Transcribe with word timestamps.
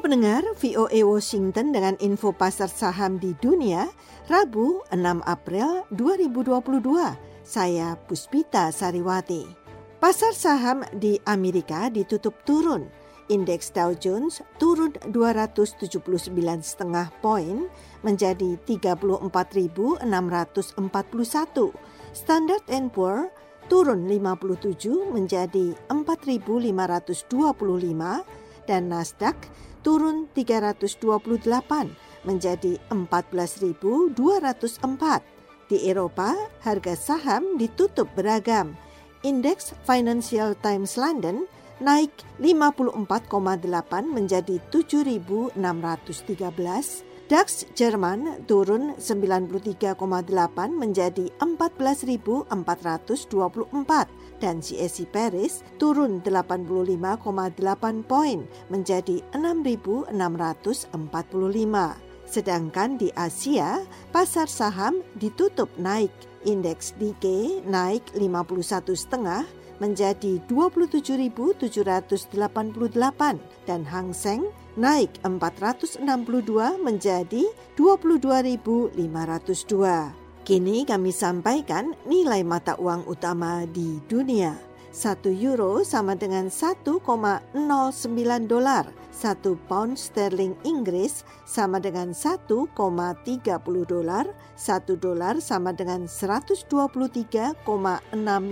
Pendengar 0.00 0.40
VOA 0.56 1.04
Washington 1.04 1.76
dengan 1.76 1.92
info 2.00 2.32
pasar 2.32 2.72
saham 2.72 3.20
di 3.20 3.36
dunia 3.36 3.92
Rabu 4.32 4.80
6 4.88 4.96
April 5.28 5.84
2022. 5.92 6.88
Saya 7.44 8.00
Puspita 8.08 8.72
Sariwati. 8.72 9.44
Pasar 10.00 10.32
saham 10.32 10.88
di 10.96 11.20
Amerika 11.28 11.92
ditutup 11.92 12.32
turun. 12.48 12.88
Indeks 13.28 13.76
Dow 13.76 13.92
Jones 13.92 14.40
turun 14.56 14.96
279,5 15.12 16.32
poin 17.20 17.68
menjadi 18.00 18.56
34.641. 18.64 20.00
Standard 22.16 22.64
Poor 22.88 23.28
turun 23.68 24.08
57 24.08 25.12
menjadi 25.12 25.76
4.525 25.92 28.40
dan 28.70 28.86
Nasdaq 28.86 29.34
turun 29.82 30.30
328 30.30 31.02
menjadi 32.22 32.78
14.204. 32.94 34.14
Di 35.66 35.90
Eropa, 35.90 36.38
harga 36.62 36.94
saham 36.94 37.58
ditutup 37.58 38.06
beragam. 38.14 38.78
Indeks 39.26 39.74
Financial 39.82 40.54
Times 40.54 40.94
London 40.94 41.50
naik 41.82 42.12
54,8 42.38 43.34
menjadi 44.06 44.62
7.613 44.70 45.58
DAX 47.30 47.62
Jerman 47.78 48.42
turun 48.50 48.98
93,8 48.98 49.94
menjadi 50.74 51.30
14.424 51.38 52.50
dan 54.40 54.64
CAC 54.64 55.04
Paris 55.12 55.60
turun 55.76 56.24
85,8 56.24 58.08
poin 58.08 58.48
menjadi 58.72 59.20
6.645. 59.36 60.08
Sedangkan 62.30 62.94
di 62.94 63.10
Asia, 63.18 63.82
pasar 64.14 64.46
saham 64.46 65.02
ditutup 65.18 65.66
naik. 65.76 66.14
Indeks 66.40 66.96
Nikkei 66.96 67.60
naik 67.68 68.00
51,5 68.16 69.44
menjadi 69.80 70.36
27.788 70.48 73.40
dan 73.68 73.84
Hang 73.84 74.12
Seng 74.16 74.48
naik 74.76 75.10
462 75.24 76.04
menjadi 76.80 77.44
22.502. 77.76 80.19
Kini 80.40 80.88
kami 80.88 81.12
sampaikan 81.12 81.92
nilai 82.08 82.40
mata 82.40 82.72
uang 82.80 83.04
utama 83.04 83.68
di 83.68 84.00
dunia. 84.08 84.56
1 84.90 85.30
euro 85.36 85.86
sama 85.86 86.16
dengan 86.16 86.50
1,09 86.50 87.54
dolar. 88.48 88.88
1 89.12 89.68
pound 89.68 89.94
sterling 90.00 90.56
Inggris 90.66 91.22
sama 91.44 91.78
dengan 91.78 92.16
1,30 92.16 92.72
dolar. 93.86 94.26
1 94.56 94.96
dolar 94.96 95.38
sama 95.44 95.76
dengan 95.76 96.08
123,6 96.08 97.60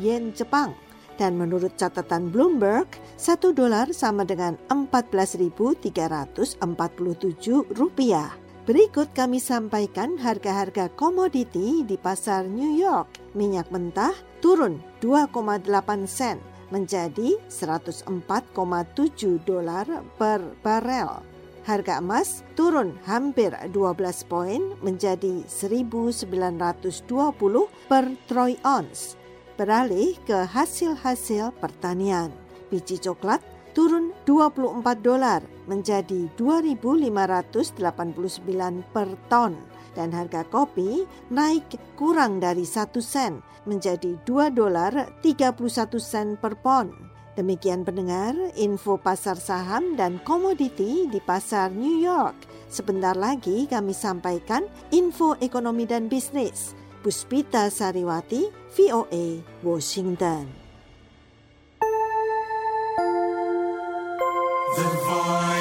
yen 0.00 0.32
Jepang 0.32 0.72
dan 1.20 1.36
menurut 1.36 1.76
catatan 1.76 2.32
Bloomberg, 2.32 2.88
1 3.20 3.52
dolar 3.52 3.92
sama 3.92 4.24
dengan 4.24 4.56
14.347 4.72 6.58
rupiah. 7.76 8.41
Berikut 8.62 9.10
kami 9.10 9.42
sampaikan 9.42 10.14
harga-harga 10.22 10.86
komoditi 10.94 11.82
di 11.82 11.98
pasar 11.98 12.46
New 12.46 12.78
York. 12.78 13.34
Minyak 13.34 13.74
mentah 13.74 14.14
turun 14.38 14.78
2,8 15.02 15.66
sen 16.06 16.38
menjadi 16.70 17.42
104,7 17.50 18.06
dolar 19.42 20.06
per 20.14 20.38
barel. 20.62 21.26
Harga 21.66 21.98
emas 21.98 22.46
turun 22.54 22.94
hampir 23.02 23.50
12 23.50 24.30
poin 24.30 24.62
menjadi 24.78 25.42
1920 25.42 27.02
per 27.90 28.04
troy 28.30 28.54
ounce 28.62 29.18
beralih 29.58 30.14
ke 30.22 30.46
hasil-hasil 30.46 31.50
pertanian. 31.58 32.30
Biji 32.70 33.02
coklat 33.02 33.42
turun 33.72 34.12
24 34.24 34.80
dolar 35.02 35.40
menjadi 35.68 36.28
2.589 36.36 37.72
per 38.92 39.08
ton 39.28 39.56
dan 39.92 40.12
harga 40.12 40.44
kopi 40.48 41.04
naik 41.28 41.76
kurang 41.96 42.40
dari 42.40 42.64
1 42.64 42.92
sen 43.00 43.44
menjadi 43.68 44.16
2 44.24 44.52
dolar 44.52 44.92
31 45.20 45.56
sen 46.00 46.36
per 46.40 46.56
pon. 46.60 47.12
Demikian 47.32 47.80
pendengar 47.80 48.36
info 48.60 49.00
pasar 49.00 49.40
saham 49.40 49.96
dan 49.96 50.20
komoditi 50.20 51.08
di 51.08 51.16
pasar 51.16 51.72
New 51.72 51.96
York. 52.04 52.36
Sebentar 52.68 53.16
lagi 53.16 53.64
kami 53.64 53.96
sampaikan 53.96 54.68
info 54.92 55.40
ekonomi 55.40 55.88
dan 55.88 56.12
bisnis. 56.12 56.76
Puspita 57.00 57.72
Sariwati, 57.72 58.52
VOA, 58.76 59.40
Washington. 59.64 60.61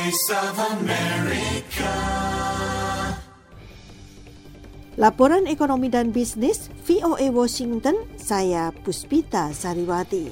Voice 0.01 0.33
of 0.33 0.57
America. 0.57 1.93
Laporan 4.97 5.45
ekonomi 5.45 5.93
dan 5.93 6.09
bisnis 6.09 6.73
VOA 6.89 7.29
Washington, 7.29 7.93
saya 8.17 8.73
Puspita 8.81 9.53
Sariwati. 9.53 10.25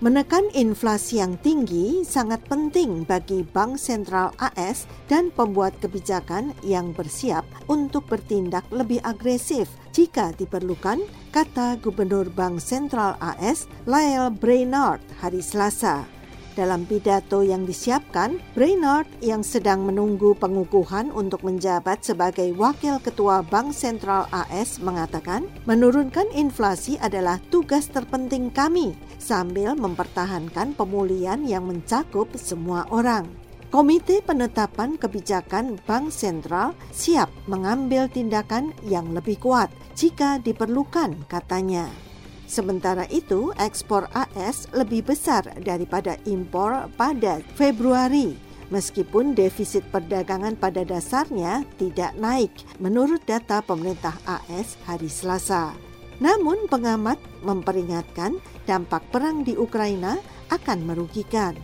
Menekan 0.00 0.48
inflasi 0.56 1.20
yang 1.20 1.36
tinggi 1.44 2.00
sangat 2.00 2.40
penting 2.48 3.04
bagi 3.04 3.44
Bank 3.44 3.76
Sentral 3.76 4.32
AS 4.40 4.88
dan 5.04 5.28
pembuat 5.28 5.76
kebijakan 5.84 6.56
yang 6.64 6.96
bersiap 6.96 7.44
untuk 7.68 8.08
bertindak 8.08 8.64
lebih 8.72 9.04
agresif 9.04 9.68
jika 9.92 10.32
diperlukan, 10.32 10.96
kata 11.28 11.76
Gubernur 11.84 12.32
Bank 12.32 12.64
Sentral 12.64 13.20
AS 13.20 13.68
Lyle 13.84 14.32
Brainard 14.32 15.04
hari 15.20 15.44
Selasa. 15.44 16.19
Dalam 16.58 16.82
pidato 16.82 17.46
yang 17.46 17.62
disiapkan, 17.62 18.42
Brainard 18.58 19.06
yang 19.22 19.46
sedang 19.46 19.86
menunggu 19.86 20.34
pengukuhan 20.34 21.14
untuk 21.14 21.46
menjabat 21.46 22.02
sebagai 22.02 22.50
Wakil 22.58 22.98
Ketua 22.98 23.46
Bank 23.46 23.70
Sentral 23.70 24.26
AS 24.34 24.82
mengatakan, 24.82 25.46
menurunkan 25.70 26.26
inflasi 26.34 26.98
adalah 26.98 27.38
tugas 27.54 27.86
terpenting 27.86 28.50
kami 28.50 28.98
sambil 29.22 29.78
mempertahankan 29.78 30.74
pemulihan 30.74 31.38
yang 31.46 31.70
mencakup 31.70 32.26
semua 32.34 32.82
orang. 32.90 33.30
Komite 33.70 34.18
Penetapan 34.26 34.98
Kebijakan 34.98 35.78
Bank 35.86 36.10
Sentral 36.10 36.74
siap 36.90 37.30
mengambil 37.46 38.10
tindakan 38.10 38.74
yang 38.82 39.14
lebih 39.14 39.38
kuat 39.38 39.70
jika 39.94 40.42
diperlukan, 40.42 41.30
katanya. 41.30 42.09
Sementara 42.50 43.06
itu, 43.14 43.54
ekspor 43.62 44.10
AS 44.10 44.66
lebih 44.74 45.06
besar 45.06 45.46
daripada 45.62 46.18
impor 46.26 46.90
pada 46.98 47.38
Februari, 47.54 48.34
meskipun 48.74 49.38
defisit 49.38 49.86
perdagangan 49.94 50.58
pada 50.58 50.82
dasarnya 50.82 51.62
tidak 51.78 52.10
naik 52.18 52.50
menurut 52.82 53.22
data 53.22 53.62
pemerintah 53.62 54.18
AS 54.26 54.74
hari 54.82 55.06
Selasa. 55.06 55.78
Namun 56.18 56.66
pengamat 56.66 57.22
memperingatkan 57.46 58.42
dampak 58.66 59.06
perang 59.14 59.46
di 59.46 59.54
Ukraina 59.54 60.18
akan 60.50 60.90
merugikan. 60.90 61.54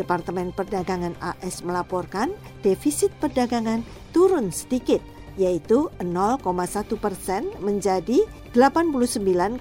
Departemen 0.00 0.56
Perdagangan 0.56 1.20
AS 1.20 1.60
melaporkan 1.60 2.32
defisit 2.64 3.12
perdagangan 3.20 3.84
turun 4.16 4.48
sedikit 4.48 5.04
yaitu 5.40 5.88
0,1 6.04 6.44
persen 7.00 7.48
menjadi 7.64 8.28
89,2 8.52 9.56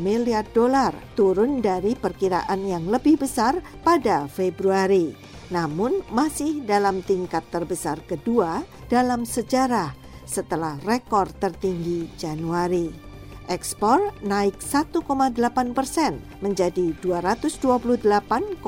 miliar 0.00 0.48
dolar, 0.56 0.96
turun 1.12 1.60
dari 1.60 1.92
perkiraan 1.92 2.64
yang 2.64 2.88
lebih 2.88 3.20
besar 3.20 3.60
pada 3.84 4.24
Februari. 4.24 5.12
Namun 5.52 6.00
masih 6.08 6.64
dalam 6.64 7.04
tingkat 7.04 7.44
terbesar 7.52 8.00
kedua 8.08 8.64
dalam 8.88 9.28
sejarah 9.28 9.92
setelah 10.24 10.80
rekor 10.88 11.28
tertinggi 11.36 12.08
Januari. 12.16 12.90
Ekspor 13.46 14.10
naik 14.26 14.58
1,8 14.58 14.98
persen 15.70 16.18
menjadi 16.42 16.90
228,6 16.98 18.58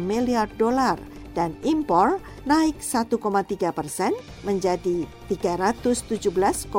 miliar 0.00 0.48
dolar 0.56 0.96
dan 1.36 1.52
impor 1.60 2.16
naik 2.48 2.80
1,3 2.80 3.20
persen 3.76 4.16
menjadi 4.40 5.04
317,8 5.28 6.72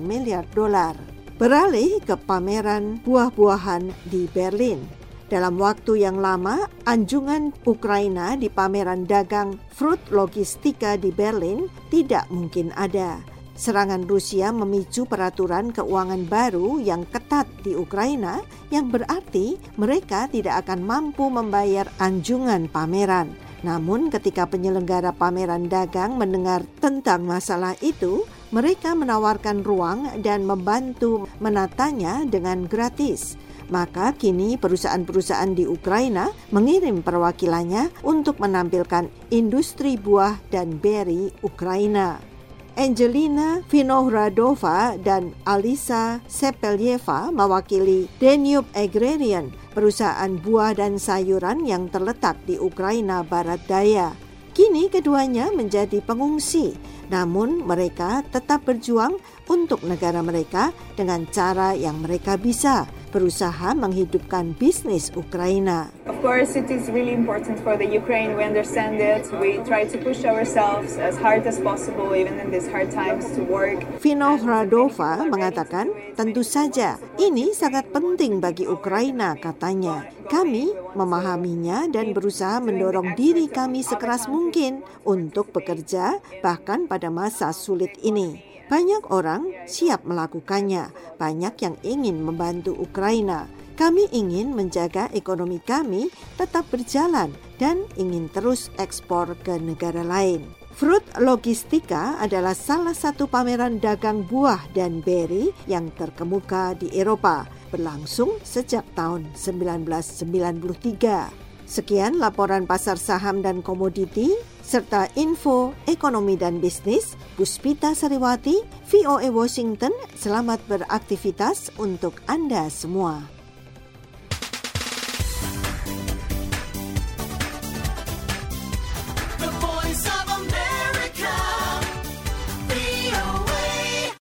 miliar 0.00 0.48
dolar. 0.56 0.96
Beralih 1.36 2.00
ke 2.00 2.16
pameran 2.16 3.04
buah-buahan 3.04 3.92
di 4.08 4.24
Berlin. 4.32 4.80
Dalam 5.28 5.60
waktu 5.60 6.00
yang 6.00 6.16
lama, 6.16 6.64
anjungan 6.88 7.52
Ukraina 7.68 8.40
di 8.40 8.48
pameran 8.48 9.04
dagang 9.04 9.60
Fruit 9.68 10.00
Logistika 10.08 10.96
di 10.96 11.12
Berlin 11.12 11.68
tidak 11.92 12.24
mungkin 12.32 12.72
ada. 12.72 13.20
Serangan 13.56 14.04
Rusia 14.08 14.48
memicu 14.52 15.04
peraturan 15.04 15.76
keuangan 15.76 16.24
baru 16.24 16.80
yang 16.80 17.04
ketat 17.08 17.48
di 17.60 17.76
Ukraina, 17.76 18.40
yang 18.72 18.88
berarti 18.88 19.60
mereka 19.76 20.28
tidak 20.28 20.64
akan 20.64 20.84
mampu 20.84 21.28
membayar 21.28 21.88
anjungan 22.00 22.68
pameran. 22.72 23.45
Namun 23.64 24.12
ketika 24.12 24.44
penyelenggara 24.44 25.16
pameran 25.16 25.70
dagang 25.70 26.20
mendengar 26.20 26.66
tentang 26.82 27.24
masalah 27.24 27.72
itu, 27.80 28.28
mereka 28.52 28.92
menawarkan 28.92 29.64
ruang 29.64 30.20
dan 30.20 30.44
membantu 30.44 31.24
menatanya 31.40 32.26
dengan 32.28 32.68
gratis. 32.68 33.40
Maka 33.66 34.14
kini 34.14 34.54
perusahaan-perusahaan 34.54 35.50
di 35.50 35.66
Ukraina 35.66 36.30
mengirim 36.54 37.02
perwakilannya 37.02 38.06
untuk 38.06 38.38
menampilkan 38.38 39.10
industri 39.34 39.98
buah 39.98 40.38
dan 40.54 40.78
beri 40.78 41.34
Ukraina. 41.42 42.35
Angelina 42.76 43.64
Vinohradova 43.72 45.00
dan 45.00 45.32
Alisa 45.48 46.20
Sepelyeva 46.28 47.32
mewakili 47.32 48.04
Danube 48.20 48.68
Agrarian, 48.76 49.48
perusahaan 49.72 50.36
buah 50.36 50.76
dan 50.76 51.00
sayuran 51.00 51.64
yang 51.64 51.88
terletak 51.88 52.36
di 52.44 52.60
Ukraina 52.60 53.24
Barat 53.24 53.64
Daya. 53.64 54.12
Kini 54.52 54.92
keduanya 54.92 55.48
menjadi 55.56 56.04
pengungsi, 56.04 56.76
namun 57.08 57.64
mereka 57.64 58.20
tetap 58.28 58.68
berjuang 58.68 59.16
untuk 59.48 59.80
negara 59.80 60.20
mereka 60.20 60.68
dengan 61.00 61.24
cara 61.32 61.72
yang 61.72 62.04
mereka 62.04 62.36
bisa 62.36 62.84
berusaha 63.16 63.72
menghidupkan 63.72 64.52
bisnis 64.60 65.08
Ukraina. 65.16 65.88
Of 66.04 66.20
course, 66.20 66.52
it 66.52 66.68
is 66.68 66.92
really 66.92 67.16
important 67.16 67.56
for 67.64 67.80
the 67.80 67.88
Ukraine. 67.88 68.36
We 68.36 68.44
understand 68.44 69.00
it. 69.00 69.24
We 69.40 69.64
try 69.64 69.88
to 69.88 69.96
push 69.96 70.28
ourselves 70.28 71.00
as 71.00 71.16
hard 71.16 71.48
as 71.48 71.56
possible, 71.56 72.12
even 72.12 72.36
in 72.36 72.52
these 72.52 72.68
hard 72.68 72.92
times, 72.92 73.24
to 73.32 73.40
work. 73.48 73.80
Vino 74.04 74.36
Hradova 74.36 75.24
mengatakan, 75.24 75.88
tentu 76.12 76.44
saja 76.44 77.00
ini 77.16 77.56
sangat 77.56 77.88
penting 77.88 78.44
bagi 78.44 78.68
Ukraina, 78.68 79.32
katanya. 79.40 80.12
Kami 80.28 80.74
memahaminya 80.92 81.88
dan 81.88 82.12
berusaha 82.12 82.60
mendorong 82.60 83.16
diri 83.16 83.48
kami 83.48 83.80
sekeras 83.80 84.28
mungkin 84.28 84.84
untuk 85.06 85.54
bekerja, 85.54 86.20
bahkan 86.44 86.90
pada 86.90 87.08
masa 87.08 87.54
sulit 87.54 87.94
ini. 88.02 88.55
Banyak 88.66 89.14
orang 89.14 89.46
siap 89.70 90.02
melakukannya, 90.02 90.90
banyak 91.22 91.54
yang 91.62 91.76
ingin 91.86 92.18
membantu 92.18 92.74
Ukraina. 92.74 93.46
Kami 93.78 94.10
ingin 94.10 94.58
menjaga 94.58 95.06
ekonomi 95.14 95.62
kami 95.62 96.10
tetap 96.34 96.66
berjalan 96.72 97.30
dan 97.62 97.86
ingin 97.94 98.26
terus 98.32 98.72
ekspor 98.80 99.38
ke 99.46 99.54
negara 99.62 100.02
lain. 100.02 100.50
Fruit 100.76 101.04
Logistika 101.22 102.18
adalah 102.18 102.52
salah 102.52 102.92
satu 102.92 103.30
pameran 103.30 103.78
dagang 103.78 104.26
buah 104.26 104.60
dan 104.74 105.00
beri 105.00 105.54
yang 105.70 105.88
terkemuka 105.94 106.74
di 106.74 106.90
Eropa, 106.92 107.46
berlangsung 107.70 108.42
sejak 108.42 108.84
tahun 108.98 109.30
1993. 109.38 111.30
Sekian 111.64 112.20
laporan 112.20 112.68
pasar 112.68 113.00
saham 113.00 113.40
dan 113.40 113.62
komoditi 113.62 114.34
serta 114.66 115.06
info 115.14 115.70
ekonomi 115.86 116.34
dan 116.34 116.58
bisnis. 116.58 117.14
Puspita 117.38 117.94
Sariwati, 117.94 118.58
VOA 118.90 119.30
Washington, 119.30 119.94
selamat 120.18 120.58
beraktivitas 120.66 121.70
untuk 121.78 122.18
Anda 122.26 122.66
semua. 122.66 123.35